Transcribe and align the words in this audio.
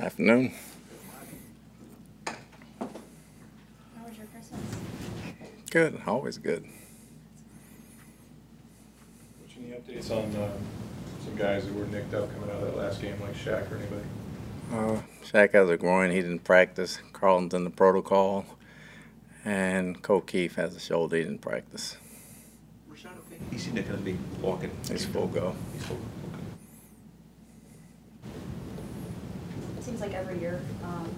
Afternoon. 0.00 0.52
How 2.26 2.32
was 4.06 4.16
your 4.16 4.26
Christmas? 4.28 4.60
Good. 5.70 6.00
Always 6.06 6.38
good. 6.38 6.66
What's 9.40 9.52
any 9.58 9.76
updates 9.76 10.10
on 10.10 10.24
um, 10.42 10.52
some 11.22 11.36
guys 11.36 11.66
that 11.66 11.74
were 11.74 11.84
nicked 11.84 12.14
up 12.14 12.32
coming 12.32 12.48
out 12.48 12.62
of 12.62 12.72
that 12.72 12.78
last 12.78 13.02
game, 13.02 13.20
like 13.20 13.34
Shaq 13.34 13.70
or 13.70 13.76
anybody? 13.76 14.02
Uh, 14.72 15.02
Shaq 15.22 15.52
has 15.52 15.68
a 15.68 15.76
groin. 15.76 16.12
He 16.12 16.22
didn't 16.22 16.44
practice. 16.44 17.02
Carlton's 17.12 17.52
in 17.52 17.64
the 17.64 17.70
protocol. 17.70 18.46
And 19.44 20.00
Cole 20.00 20.22
Keefe 20.22 20.54
has 20.54 20.74
a 20.74 20.80
shoulder. 20.80 21.16
He 21.16 21.24
didn't 21.24 21.42
practice. 21.42 21.98
Rashaad 22.90 23.18
okay? 23.26 23.36
He 23.50 23.58
seemed 23.58 23.76
to 23.76 23.96
be 23.98 24.16
walking. 24.40 24.70
He's 24.90 25.04
full 25.04 25.26
go. 25.26 25.54
He's 25.74 25.84
full. 25.84 25.96
Okay. 25.96 26.19
It 29.80 29.84
seems 29.84 30.02
like 30.02 30.12
every 30.12 30.38
year, 30.38 30.60
um, 30.84 31.08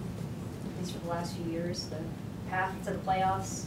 at 0.63 0.79
least 0.79 0.93
for 0.93 0.99
the 0.99 1.09
last 1.09 1.35
few 1.35 1.51
years, 1.51 1.87
the 1.87 1.97
path 2.49 2.73
to 2.85 2.91
the 2.91 2.99
playoffs, 2.99 3.65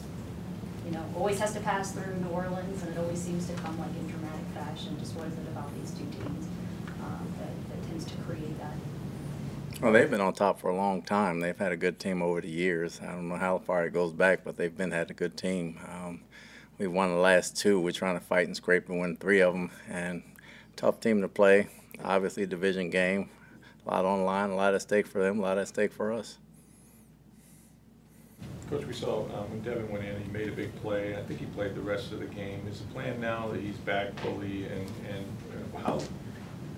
you 0.87 0.93
know, 0.93 1.05
always 1.15 1.39
has 1.39 1.53
to 1.53 1.61
pass 1.61 1.93
through 1.93 2.17
New 2.17 2.31
Orleans, 2.31 2.83
and 2.83 2.97
it 2.97 2.99
always 2.99 3.21
seems 3.21 3.47
to 3.49 3.53
come 3.57 3.79
like 3.79 3.91
in 3.91 4.09
dramatic 4.09 4.47
fashion. 4.55 4.99
Just 4.99 5.15
what 5.15 5.27
is 5.27 5.35
it 5.35 5.49
about 5.49 5.69
these 5.79 5.91
two 5.91 6.07
teams 6.07 6.49
um, 7.05 7.29
that, 7.39 7.51
that 7.69 7.89
tends 7.89 8.07
to 8.07 8.15
create 8.23 8.59
that? 8.59 8.73
Well, 9.83 9.93
they've 9.93 10.11
been 10.11 10.23
on 10.23 10.33
top 10.33 10.61
for 10.61 10.71
a 10.71 10.75
long 10.75 11.03
time. 11.03 11.41
They've 11.41 11.59
had 11.59 11.73
a 11.73 11.77
good 11.77 11.99
team 11.99 12.23
over 12.23 12.41
the 12.41 12.49
years. 12.49 12.99
I 13.03 13.13
don't 13.13 13.29
know 13.29 13.37
how 13.37 13.59
far 13.59 13.85
it 13.85 13.93
goes 13.93 14.15
back, 14.15 14.45
but 14.45 14.57
they've 14.57 14.75
been 14.75 14.93
had 14.93 15.11
a 15.11 15.15
good 15.15 15.37
team. 15.37 15.79
Um, 15.87 16.23
we 16.79 16.87
won 16.87 17.11
the 17.11 17.21
last 17.21 17.55
two. 17.55 17.79
We're 17.79 17.93
trying 17.93 18.19
to 18.19 18.25
fight 18.25 18.47
and 18.47 18.57
scrape 18.57 18.89
and 18.89 18.99
win 18.99 19.19
three 19.19 19.43
of 19.43 19.53
them. 19.53 19.73
And 19.91 20.23
tough 20.75 21.01
team 21.01 21.21
to 21.21 21.29
play. 21.29 21.69
Obviously, 22.03 22.47
division 22.47 22.89
game. 22.89 23.29
A 23.87 23.91
lot 23.91 24.05
on 24.05 24.19
the 24.21 24.55
a 24.55 24.57
lot 24.57 24.75
at 24.75 24.83
stake 24.83 25.07
for 25.07 25.23
them, 25.23 25.39
a 25.39 25.43
lot 25.43 25.59
at 25.59 25.69
stake 25.69 25.93
for 25.93 26.13
us. 26.13 26.39
Coach, 28.69 28.85
we 28.85 28.93
saw 28.93 29.21
um, 29.27 29.49
when 29.51 29.63
Devin 29.63 29.89
went 29.93 30.05
in, 30.05 30.21
he 30.21 30.29
made 30.29 30.49
a 30.49 30.53
big 30.53 30.75
play. 30.83 31.17
I 31.17 31.23
think 31.23 31.39
he 31.39 31.47
played 31.47 31.77
the 31.77 31.81
rest 31.81 32.11
of 32.11 32.19
the 32.19 32.27
game. 32.27 32.67
Is 32.69 32.81
the 32.81 32.87
plan 32.87 33.21
now 33.21 33.47
that 33.49 33.61
he's 33.61 33.77
back 33.77 34.19
fully, 34.19 34.65
and, 34.65 34.91
and 35.09 35.27
uh, 35.77 35.79
how 35.79 36.03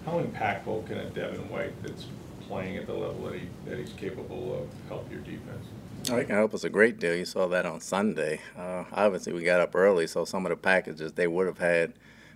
how 0.05 0.21
impactful 0.21 0.87
can 0.87 0.99
a 0.99 1.07
Devin 1.07 1.49
White 1.49 1.83
that's 1.83 2.07
playing 2.47 2.77
at 2.77 2.87
the 2.87 2.93
level 2.93 3.25
that 3.25 3.41
he 3.41 3.49
that 3.65 3.79
he's 3.79 3.95
capable 3.95 4.55
of 4.63 4.69
help 4.89 5.11
your 5.11 5.21
defense? 5.21 5.67
Oh, 6.11 6.19
he 6.19 6.27
can 6.27 6.37
help 6.37 6.53
us 6.53 6.65
a 6.65 6.71
great 6.71 7.01
deal. 7.01 7.17
You 7.17 7.25
saw 7.25 7.49
that 7.49 7.65
on 7.65 7.81
Sunday. 7.81 8.41
Uh, 8.57 8.85
obviously, 8.93 9.33
we 9.33 9.45
got 9.45 9.61
up 9.61 9.75
early, 9.75 10.07
so 10.07 10.27
some 10.27 10.45
of 10.45 10.51
the 10.51 10.57
packages 10.57 11.15
they 11.15 11.27
would 11.27 11.47
have 11.47 11.59
had 11.59 11.95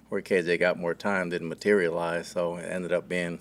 where 0.08 0.22
KJ 0.22 0.58
got 0.58 0.78
more 0.78 0.94
time 0.94 1.28
didn't 1.28 1.48
materialize. 1.48 2.26
So 2.26 2.56
it 2.56 2.64
ended 2.64 2.92
up 2.92 3.06
being 3.06 3.40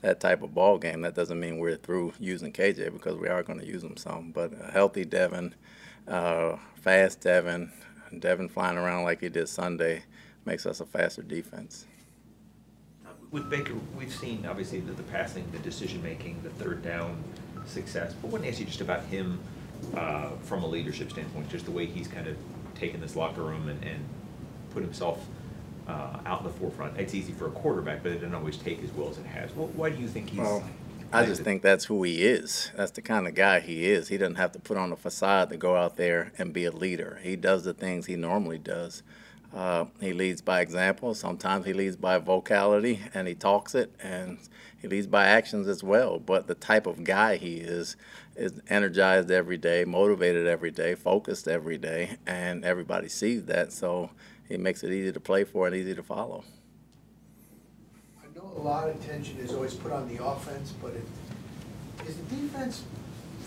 that 0.00 0.20
type 0.20 0.42
of 0.42 0.54
ball 0.54 0.78
game. 0.78 1.02
That 1.02 1.14
doesn't 1.14 1.38
mean 1.38 1.58
we're 1.58 1.76
through 1.76 2.12
using 2.18 2.52
KJ 2.52 2.92
because 2.92 3.16
we 3.16 3.28
are 3.28 3.42
going 3.42 3.58
to 3.58 3.66
use 3.66 3.82
him 3.82 3.96
some. 3.96 4.30
But 4.30 4.52
a 4.60 4.70
healthy 4.70 5.04
Devin, 5.04 5.54
uh, 6.06 6.56
fast 6.76 7.20
Devin, 7.20 7.72
Devin 8.18 8.48
flying 8.48 8.78
around 8.78 9.04
like 9.04 9.20
he 9.20 9.28
did 9.28 9.48
Sunday 9.48 10.04
makes 10.44 10.66
us 10.66 10.80
a 10.80 10.86
faster 10.86 11.22
defense. 11.22 11.86
With 13.30 13.50
Baker, 13.50 13.74
we've 13.96 14.14
seen 14.14 14.46
obviously 14.46 14.80
the, 14.80 14.92
the 14.92 15.02
passing, 15.04 15.44
the 15.52 15.58
decision 15.58 16.02
making, 16.02 16.40
the 16.42 16.50
third 16.50 16.82
down 16.82 17.22
success. 17.66 18.14
But 18.14 18.42
I 18.42 18.48
ask 18.48 18.58
you 18.58 18.64
just 18.64 18.80
about 18.80 19.04
him 19.04 19.38
uh, 19.94 20.30
from 20.42 20.62
a 20.62 20.66
leadership 20.66 21.10
standpoint, 21.10 21.50
just 21.50 21.66
the 21.66 21.70
way 21.70 21.84
he's 21.84 22.08
kind 22.08 22.26
of 22.26 22.36
taken 22.74 23.00
this 23.00 23.16
locker 23.16 23.42
room 23.42 23.68
and, 23.68 23.82
and 23.84 24.08
put 24.70 24.82
himself 24.82 25.26
uh, 25.88 26.18
out 26.26 26.40
in 26.40 26.46
the 26.46 26.52
forefront. 26.52 26.98
It's 26.98 27.14
easy 27.14 27.32
for 27.32 27.46
a 27.46 27.50
quarterback, 27.50 28.02
but 28.02 28.12
it 28.12 28.16
doesn't 28.16 28.34
always 28.34 28.56
take 28.56 28.82
as 28.84 28.92
well 28.92 29.08
as 29.08 29.18
it 29.18 29.26
has. 29.26 29.54
Well, 29.54 29.68
why 29.68 29.90
do 29.90 30.00
you 30.00 30.08
think 30.08 30.30
he's? 30.30 30.40
Well, 30.40 30.62
I 31.10 31.24
just 31.24 31.42
think 31.42 31.62
that's 31.62 31.86
who 31.86 32.02
he 32.02 32.22
is. 32.22 32.70
That's 32.76 32.90
the 32.90 33.00
kind 33.00 33.26
of 33.26 33.34
guy 33.34 33.60
he 33.60 33.86
is. 33.86 34.08
He 34.08 34.18
doesn't 34.18 34.34
have 34.34 34.52
to 34.52 34.58
put 34.58 34.76
on 34.76 34.92
a 34.92 34.96
facade 34.96 35.48
to 35.48 35.56
go 35.56 35.74
out 35.74 35.96
there 35.96 36.32
and 36.36 36.52
be 36.52 36.66
a 36.66 36.70
leader. 36.70 37.18
He 37.22 37.34
does 37.34 37.64
the 37.64 37.72
things 37.72 38.04
he 38.04 38.16
normally 38.16 38.58
does. 38.58 39.02
Uh, 39.54 39.86
he 40.00 40.12
leads 40.12 40.42
by 40.42 40.60
example. 40.60 41.14
Sometimes 41.14 41.64
he 41.64 41.72
leads 41.72 41.96
by 41.96 42.18
vocality 42.18 43.00
and 43.14 43.26
he 43.26 43.34
talks 43.34 43.74
it, 43.74 43.90
and 44.02 44.36
he 44.82 44.86
leads 44.86 45.06
by 45.06 45.24
actions 45.24 45.66
as 45.66 45.82
well. 45.82 46.18
But 46.18 46.46
the 46.46 46.54
type 46.54 46.86
of 46.86 47.04
guy 47.04 47.36
he 47.36 47.56
is 47.56 47.96
is 48.36 48.60
energized 48.68 49.30
every 49.30 49.56
day, 49.56 49.86
motivated 49.86 50.46
every 50.46 50.70
day, 50.70 50.94
focused 50.94 51.48
every 51.48 51.78
day, 51.78 52.18
and 52.26 52.64
everybody 52.66 53.08
sees 53.08 53.46
that. 53.46 53.72
So 53.72 54.10
it 54.48 54.60
makes 54.60 54.82
it 54.82 54.92
easy 54.92 55.12
to 55.12 55.20
play 55.20 55.44
for 55.44 55.66
and 55.66 55.76
easy 55.76 55.94
to 55.94 56.02
follow. 56.02 56.44
I 58.22 58.36
know 58.36 58.52
a 58.56 58.60
lot 58.60 58.88
of 58.88 58.96
attention 58.96 59.38
is 59.38 59.52
always 59.52 59.74
put 59.74 59.92
on 59.92 60.08
the 60.08 60.24
offense, 60.24 60.72
but 60.82 60.92
it, 60.92 61.06
is 62.06 62.16
the 62.16 62.36
defense 62.36 62.84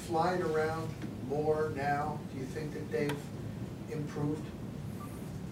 flying 0.07 0.41
around 0.41 0.87
more 1.27 1.71
now? 1.75 2.19
Do 2.33 2.39
you 2.39 2.45
think 2.45 2.73
that 2.73 2.91
they've 2.91 3.17
improved? 3.91 4.45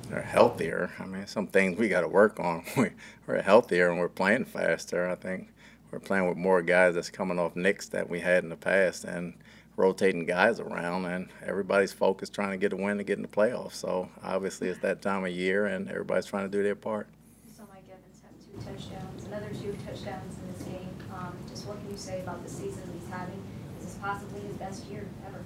They're 0.09 0.21
healthier. 0.21 0.91
I 0.99 1.05
mean, 1.05 1.27
some 1.27 1.47
things 1.47 1.77
we 1.77 1.87
got 1.87 2.01
to 2.01 2.07
work 2.07 2.39
on. 2.39 2.63
We, 2.77 2.89
we're 3.27 3.41
healthier 3.41 3.89
and 3.89 3.99
we're 3.99 4.09
playing 4.09 4.45
faster. 4.45 5.07
I 5.07 5.15
think 5.15 5.49
we're 5.91 5.99
playing 5.99 6.27
with 6.27 6.37
more 6.37 6.61
guys 6.61 6.95
that's 6.95 7.09
coming 7.09 7.39
off 7.39 7.55
nicks 7.55 7.87
that 7.89 8.09
we 8.09 8.19
had 8.19 8.43
in 8.43 8.49
the 8.49 8.55
past 8.55 9.03
and 9.03 9.35
rotating 9.79 10.25
guys 10.25 10.59
around. 10.59 11.05
And 11.05 11.29
everybody's 11.43 11.93
focused 11.93 12.33
trying 12.33 12.51
to 12.51 12.57
get 12.57 12.73
a 12.73 12.75
win 12.75 12.97
to 12.97 13.03
get 13.03 13.17
in 13.17 13.23
the 13.23 13.29
playoffs. 13.29 13.73
So 13.73 14.09
obviously 14.21 14.67
it's 14.67 14.79
that 14.81 15.01
time 15.01 15.25
of 15.25 15.31
year 15.31 15.65
and 15.65 15.89
everybody's 15.89 16.25
trying 16.25 16.49
to 16.49 16.55
do 16.55 16.61
their 16.61 16.75
part. 16.75 17.07
So 17.55 17.63
Mike 17.73 17.83
Evans 17.89 18.21
had 18.21 18.35
two 18.43 18.57
touchdowns, 18.59 19.25
another 19.25 19.49
two 19.49 19.75
touchdowns 19.85 20.35
in 20.37 20.53
this 20.53 20.63
game. 20.63 20.89
Um, 21.11 21.35
just 21.49 21.65
what 21.65 21.79
can 21.79 21.89
you 21.89 21.97
say 21.97 22.21
about 22.21 22.43
the 22.43 22.49
season 22.49 22.83
he's 22.93 23.09
having? 23.09 23.41
Is 23.79 23.85
this 23.85 23.95
possibly 23.95 24.41
his 24.41 24.55
best 24.57 24.85
year 24.85 25.07
ever? 25.25 25.43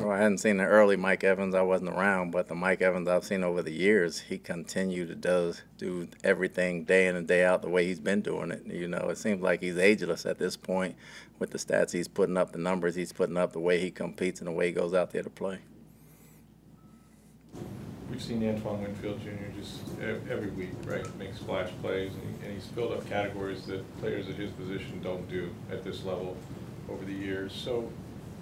Well, 0.00 0.10
I 0.10 0.18
hadn't 0.18 0.38
seen 0.38 0.58
the 0.58 0.64
early 0.64 0.96
Mike 0.96 1.24
Evans. 1.24 1.54
I 1.54 1.62
wasn't 1.62 1.90
around, 1.90 2.30
but 2.30 2.48
the 2.48 2.54
Mike 2.54 2.82
Evans 2.82 3.08
I've 3.08 3.24
seen 3.24 3.42
over 3.42 3.62
the 3.62 3.72
years, 3.72 4.20
he 4.20 4.36
continued 4.36 5.08
to 5.08 5.14
does 5.14 5.62
do 5.78 6.08
everything 6.22 6.84
day 6.84 7.06
in 7.06 7.16
and 7.16 7.26
day 7.26 7.44
out 7.44 7.62
the 7.62 7.70
way 7.70 7.86
he's 7.86 8.00
been 8.00 8.20
doing 8.20 8.50
it. 8.50 8.66
You 8.66 8.88
know, 8.88 9.08
it 9.08 9.16
seems 9.16 9.42
like 9.42 9.62
he's 9.62 9.78
ageless 9.78 10.26
at 10.26 10.38
this 10.38 10.56
point 10.56 10.96
with 11.38 11.50
the 11.50 11.58
stats 11.58 11.92
he's 11.92 12.08
putting 12.08 12.36
up, 12.36 12.52
the 12.52 12.58
numbers 12.58 12.94
he's 12.94 13.12
putting 13.12 13.38
up, 13.38 13.52
the 13.52 13.60
way 13.60 13.78
he 13.80 13.90
competes, 13.90 14.40
and 14.40 14.48
the 14.48 14.52
way 14.52 14.66
he 14.66 14.72
goes 14.72 14.92
out 14.92 15.12
there 15.12 15.22
to 15.22 15.30
play. 15.30 15.60
We've 18.10 18.22
seen 18.22 18.46
Antoine 18.48 18.82
Winfield 18.82 19.20
Jr. 19.22 19.58
just 19.58 19.80
every 20.30 20.50
week, 20.50 20.70
right, 20.84 21.04
make 21.18 21.34
splash 21.34 21.70
plays, 21.80 22.12
and 22.44 22.52
he's 22.52 22.66
filled 22.66 22.92
up 22.92 23.08
categories 23.08 23.66
that 23.66 23.82
players 24.00 24.28
at 24.28 24.36
his 24.36 24.50
position 24.52 25.00
don't 25.02 25.28
do 25.28 25.54
at 25.70 25.84
this 25.84 26.04
level 26.04 26.36
over 26.88 27.04
the 27.04 27.12
years. 27.12 27.52
So 27.52 27.90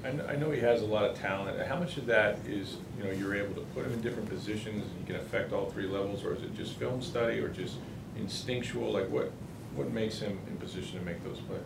I 0.05 0.11
kn- 0.11 0.27
I 0.29 0.37
know 0.37 0.51
he 0.51 0.61
has 0.61 0.83
a 0.83 0.87
lot 0.87 1.05
of 1.05 1.19
talent. 1.19 1.59
How 1.67 1.79
much 1.79 1.97
of 1.97 2.05
that 2.07 2.39
is, 2.47 2.77
you 2.99 3.05
know, 3.05 3.11
you're 3.11 3.35
able 3.35 3.55
to 3.55 3.63
put 3.75 3.87
him 3.87 3.93
in 3.95 4.03
different 4.03 4.29
positions, 4.29 4.83
and 4.83 5.01
you 5.01 5.07
can 5.07 5.17
affect 5.17 5.53
all 5.53 5.71
three 5.71 5.87
levels, 5.87 6.23
or 6.25 6.35
is 6.35 6.43
it 6.43 6.55
just 6.55 6.75
film 6.75 7.01
study, 7.01 7.39
or 7.39 7.49
just 7.49 7.77
instinctual? 8.19 8.93
Like, 8.93 9.09
what, 9.09 9.33
what 9.75 9.91
makes 9.93 10.19
him 10.19 10.39
in 10.47 10.59
position 10.59 10.99
to 10.99 11.05
make 11.07 11.25
those 11.25 11.41
plays? 11.41 11.63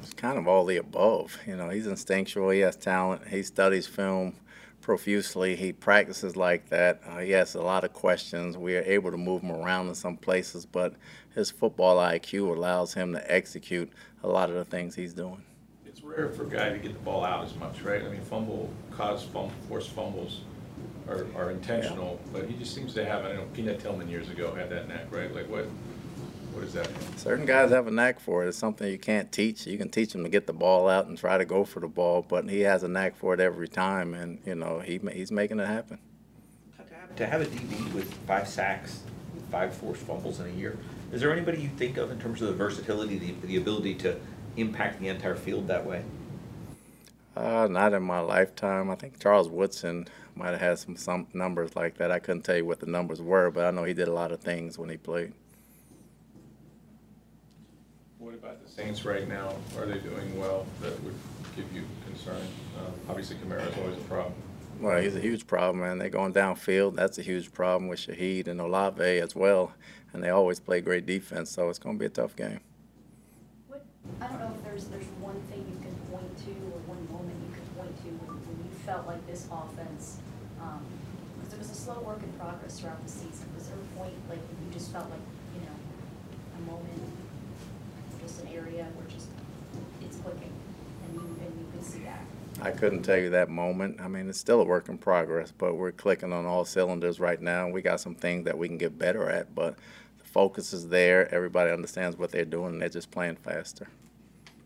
It's 0.00 0.14
kind 0.14 0.38
of 0.38 0.46
all 0.46 0.64
the 0.64 0.76
above. 0.76 1.36
You 1.44 1.56
know, 1.56 1.70
he's 1.70 1.88
instinctual. 1.88 2.50
He 2.50 2.60
has 2.60 2.76
talent. 2.76 3.26
He 3.26 3.42
studies 3.42 3.88
film 3.88 4.34
profusely. 4.80 5.56
He 5.56 5.72
practices 5.72 6.36
like 6.36 6.68
that. 6.68 7.00
Uh, 7.04 7.18
he 7.18 7.32
has 7.32 7.56
a 7.56 7.62
lot 7.62 7.82
of 7.82 7.92
questions. 7.92 8.56
We 8.56 8.76
are 8.76 8.82
able 8.82 9.10
to 9.10 9.16
move 9.16 9.42
him 9.42 9.52
around 9.52 9.88
in 9.88 9.94
some 9.96 10.16
places, 10.16 10.66
but 10.66 10.94
his 11.34 11.50
football 11.50 11.96
IQ 11.96 12.56
allows 12.56 12.94
him 12.94 13.12
to 13.12 13.32
execute 13.32 13.90
a 14.22 14.28
lot 14.28 14.50
of 14.50 14.54
the 14.56 14.64
things 14.64 14.94
he's 14.94 15.14
doing. 15.14 15.42
It's 16.12 16.18
rare 16.18 16.28
for 16.28 16.42
a 16.42 16.46
guy 16.46 16.68
to 16.68 16.78
get 16.78 16.92
the 16.92 17.00
ball 17.00 17.24
out 17.24 17.42
as 17.42 17.54
much, 17.54 17.80
right? 17.80 18.02
I 18.04 18.08
mean, 18.08 18.20
fumble, 18.20 18.68
cause 18.90 19.22
fumble, 19.22 19.52
forced 19.66 19.90
fumbles 19.90 20.42
are, 21.08 21.26
are 21.34 21.50
intentional, 21.50 22.20
but 22.34 22.46
he 22.50 22.54
just 22.54 22.74
seems 22.74 22.92
to 22.94 23.04
have, 23.04 23.24
I 23.24 23.28
don't 23.28 23.36
know, 23.36 23.46
Peanut 23.54 23.80
Tillman 23.80 24.10
years 24.10 24.28
ago 24.28 24.54
had 24.54 24.68
that 24.70 24.88
knack, 24.88 25.06
right? 25.10 25.34
Like, 25.34 25.48
what, 25.48 25.64
what 26.52 26.64
is 26.64 26.74
that? 26.74 26.86
Certain 27.16 27.46
guys 27.46 27.70
have 27.70 27.86
a 27.86 27.90
knack 27.90 28.20
for 28.20 28.44
it. 28.44 28.48
It's 28.48 28.58
something 28.58 28.90
you 28.90 28.98
can't 28.98 29.32
teach. 29.32 29.66
You 29.66 29.78
can 29.78 29.88
teach 29.88 30.14
him 30.14 30.22
to 30.22 30.28
get 30.28 30.46
the 30.46 30.52
ball 30.52 30.86
out 30.86 31.06
and 31.06 31.16
try 31.16 31.38
to 31.38 31.46
go 31.46 31.64
for 31.64 31.80
the 31.80 31.88
ball, 31.88 32.20
but 32.28 32.46
he 32.46 32.60
has 32.60 32.82
a 32.82 32.88
knack 32.88 33.16
for 33.16 33.32
it 33.32 33.40
every 33.40 33.68
time, 33.68 34.12
and 34.12 34.38
you 34.44 34.54
know 34.54 34.80
he 34.80 35.00
he's 35.12 35.32
making 35.32 35.60
it 35.60 35.66
happen. 35.66 35.98
To 37.16 37.26
have 37.26 37.40
a 37.40 37.46
DB 37.46 37.92
with 37.94 38.12
five 38.26 38.48
sacks, 38.48 39.02
five 39.50 39.74
forced 39.74 40.02
fumbles 40.02 40.40
in 40.40 40.46
a 40.46 40.52
year, 40.52 40.78
is 41.10 41.22
there 41.22 41.32
anybody 41.32 41.62
you 41.62 41.70
think 41.70 41.96
of 41.96 42.10
in 42.10 42.18
terms 42.20 42.42
of 42.42 42.48
the 42.48 42.54
versatility, 42.54 43.18
the, 43.18 43.46
the 43.46 43.56
ability 43.56 43.94
to 43.96 44.18
impact 44.56 45.00
the 45.00 45.08
entire 45.08 45.36
field 45.36 45.68
that 45.68 45.86
way? 45.86 46.04
Uh, 47.36 47.66
not 47.70 47.94
in 47.94 48.02
my 48.02 48.20
lifetime. 48.20 48.90
I 48.90 48.94
think 48.94 49.18
Charles 49.18 49.48
Woodson 49.48 50.06
might 50.34 50.50
have 50.50 50.60
had 50.60 50.78
some 50.78 50.96
some 50.96 51.26
numbers 51.32 51.74
like 51.74 51.96
that. 51.96 52.10
I 52.10 52.18
couldn't 52.18 52.42
tell 52.42 52.56
you 52.56 52.66
what 52.66 52.80
the 52.80 52.86
numbers 52.86 53.22
were, 53.22 53.50
but 53.50 53.64
I 53.64 53.70
know 53.70 53.84
he 53.84 53.94
did 53.94 54.08
a 54.08 54.12
lot 54.12 54.32
of 54.32 54.40
things 54.40 54.78
when 54.78 54.90
he 54.90 54.96
played. 54.96 55.32
What 58.18 58.34
about 58.34 58.62
the 58.64 58.70
Saints 58.70 59.04
right 59.04 59.26
now? 59.26 59.54
Are 59.78 59.86
they 59.86 59.98
doing 59.98 60.38
well 60.38 60.66
that 60.80 61.02
would 61.02 61.14
give 61.56 61.72
you 61.72 61.84
concern? 62.06 62.46
Um, 62.78 62.92
Obviously, 63.08 63.36
is 63.36 63.78
always 63.78 63.96
a 63.96 64.00
problem. 64.02 64.34
Well, 64.80 65.00
he's 65.00 65.16
a 65.16 65.20
huge 65.20 65.46
problem, 65.46 65.80
man. 65.80 65.98
They're 65.98 66.08
going 66.08 66.32
downfield. 66.32 66.96
That's 66.96 67.18
a 67.18 67.22
huge 67.22 67.52
problem 67.52 67.88
with 67.88 68.00
Shaheed 68.00 68.46
and 68.48 68.60
Olave 68.60 69.02
as 69.02 69.34
well, 69.34 69.72
and 70.12 70.22
they 70.22 70.30
always 70.30 70.60
play 70.60 70.80
great 70.80 71.06
defense. 71.06 71.50
So 71.50 71.68
it's 71.68 71.78
going 71.78 71.96
to 71.96 72.00
be 72.00 72.06
a 72.06 72.10
tough 72.10 72.34
game. 72.36 72.60
I 74.22 74.28
don't 74.28 74.38
know 74.38 74.54
if 74.54 74.64
there's, 74.64 74.84
there's 74.86 75.10
one 75.18 75.34
thing 75.50 75.66
you 75.66 75.78
can 75.82 75.94
point 76.06 76.30
to 76.46 76.54
or 76.70 76.78
one 76.86 77.02
moment 77.10 77.34
you 77.42 77.50
could 77.50 77.66
point 77.74 77.90
to 77.90 78.08
when, 78.22 78.38
when 78.46 78.56
you 78.62 78.70
felt 78.86 79.06
like 79.06 79.18
this 79.26 79.50
offense, 79.50 80.22
um, 80.62 80.78
because 81.34 81.54
it 81.54 81.58
was 81.58 81.70
a 81.70 81.74
slow 81.74 81.98
work 82.06 82.22
in 82.22 82.30
progress 82.38 82.78
throughout 82.78 83.02
the 83.02 83.10
season, 83.10 83.50
was 83.58 83.66
there 83.66 83.74
a 83.74 83.98
point, 83.98 84.14
like, 84.30 84.38
you 84.38 84.70
just 84.70 84.92
felt 84.94 85.10
like, 85.10 85.26
you 85.58 85.66
know, 85.66 85.74
a 85.74 86.60
moment, 86.70 87.02
just 88.22 88.42
an 88.42 88.54
area 88.54 88.86
where 88.94 89.10
just, 89.10 89.26
it's 90.06 90.18
clicking, 90.22 90.54
and 91.10 91.14
you, 91.18 91.26
and 91.42 91.50
you 91.58 91.66
could 91.74 91.82
see 91.84 92.06
that? 92.06 92.22
I 92.62 92.70
couldn't 92.70 93.02
tell 93.02 93.18
you 93.18 93.30
that 93.30 93.50
moment. 93.50 94.00
I 94.00 94.06
mean, 94.06 94.28
it's 94.28 94.38
still 94.38 94.60
a 94.60 94.64
work 94.64 94.88
in 94.88 94.98
progress, 94.98 95.50
but 95.50 95.74
we're 95.74 95.90
clicking 95.90 96.32
on 96.32 96.46
all 96.46 96.64
cylinders 96.64 97.18
right 97.18 97.42
now. 97.42 97.68
We 97.68 97.82
got 97.82 97.98
some 97.98 98.14
things 98.14 98.44
that 98.44 98.56
we 98.56 98.68
can 98.68 98.78
get 98.78 98.96
better 98.96 99.28
at, 99.28 99.52
but 99.52 99.74
focus 100.32 100.72
is 100.72 100.88
there. 100.88 101.32
Everybody 101.32 101.70
understands 101.70 102.16
what 102.16 102.30
they're 102.30 102.44
doing, 102.44 102.72
and 102.72 102.82
they're 102.82 102.88
just 102.88 103.10
playing 103.10 103.36
faster. 103.36 103.86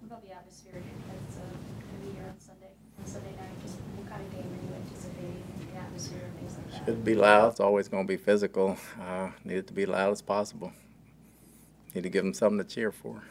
What 0.01 0.19
about 0.19 0.25
the 0.25 0.33
atmosphere 0.33 0.83
that's, 1.09 1.37
uh, 1.39 2.15
here 2.15 2.25
on 2.29 2.39
Sunday, 2.41 2.71
on 2.99 3.07
Sunday 3.07 3.31
night, 3.31 3.63
just 3.63 3.77
what 3.97 4.09
kind 4.09 4.23
of 4.25 4.33
game 4.33 4.45
are 4.45 4.67
you 4.67 4.75
anticipating, 4.75 5.43
the 5.73 5.79
atmosphere 5.79 6.21
and 6.25 6.39
things 6.39 6.57
like 6.57 6.71
that? 6.71 6.87
Should 6.87 7.05
be 7.05 7.15
loud. 7.15 7.51
It's 7.51 7.61
always 7.61 7.89
going 7.89 8.07
to 8.07 8.09
be 8.09 8.17
physical. 8.17 8.77
Uh, 9.01 9.31
need 9.45 9.59
it 9.59 9.67
to 9.67 9.73
be 9.73 9.87
loud 9.87 10.13
as 10.13 10.23
possible. 10.23 10.73
Need 11.95 12.03
to 12.03 12.11
give 12.11 12.25
them 12.25 12.35
something 12.35 12.59
to 12.59 12.65
cheer 12.65 12.93
for. 12.93 13.23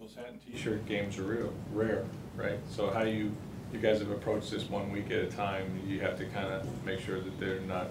Those 0.00 0.14
hat 0.16 0.30
and 0.30 0.40
t-shirt 0.44 0.86
games 0.86 1.18
are 1.18 1.22
real, 1.22 1.52
rare, 1.72 2.04
right? 2.34 2.58
So 2.68 2.90
how 2.90 3.02
you, 3.02 3.36
you 3.72 3.78
guys 3.78 4.00
have 4.00 4.10
approached 4.10 4.50
this 4.50 4.68
one 4.68 4.90
week 4.90 5.10
at 5.10 5.20
a 5.24 5.26
time, 5.26 5.80
you 5.86 6.00
have 6.00 6.18
to 6.18 6.24
kind 6.26 6.52
of 6.52 6.66
make 6.84 6.98
sure 7.00 7.20
that 7.20 7.38
they're 7.38 7.60
not 7.60 7.88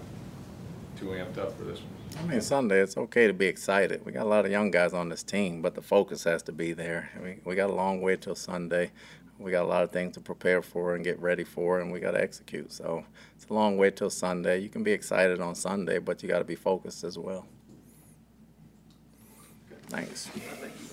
too 1.00 1.06
amped 1.06 1.38
up 1.38 1.56
for 1.56 1.64
this 1.64 1.80
one. 1.80 1.88
I 2.18 2.26
mean, 2.26 2.40
Sunday, 2.42 2.80
it's 2.80 2.96
okay 2.96 3.26
to 3.26 3.32
be 3.32 3.46
excited. 3.46 4.04
We 4.04 4.12
got 4.12 4.26
a 4.26 4.28
lot 4.28 4.44
of 4.44 4.50
young 4.50 4.70
guys 4.70 4.92
on 4.92 5.08
this 5.08 5.22
team, 5.22 5.62
but 5.62 5.74
the 5.74 5.82
focus 5.82 6.24
has 6.24 6.42
to 6.44 6.52
be 6.52 6.72
there. 6.72 7.10
We, 7.22 7.38
we 7.44 7.54
got 7.54 7.70
a 7.70 7.74
long 7.74 8.02
way 8.02 8.16
till 8.16 8.34
Sunday. 8.34 8.90
We 9.38 9.50
got 9.50 9.64
a 9.64 9.68
lot 9.68 9.82
of 9.82 9.90
things 9.90 10.14
to 10.14 10.20
prepare 10.20 10.60
for 10.60 10.94
and 10.94 11.02
get 11.02 11.18
ready 11.18 11.44
for, 11.44 11.80
and 11.80 11.90
we 11.90 11.98
got 11.98 12.10
to 12.10 12.20
execute. 12.20 12.72
So 12.72 13.04
it's 13.34 13.46
a 13.48 13.54
long 13.54 13.78
way 13.78 13.90
till 13.90 14.10
Sunday. 14.10 14.58
You 14.58 14.68
can 14.68 14.82
be 14.82 14.92
excited 14.92 15.40
on 15.40 15.54
Sunday, 15.54 15.98
but 15.98 16.22
you 16.22 16.28
got 16.28 16.40
to 16.40 16.44
be 16.44 16.56
focused 16.56 17.04
as 17.04 17.16
well. 17.16 17.46
Thanks. 19.88 20.26
Thank 20.26 20.72
you. 20.80 20.89